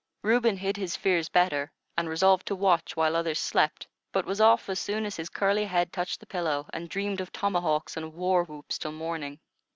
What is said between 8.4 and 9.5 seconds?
whoops till morning.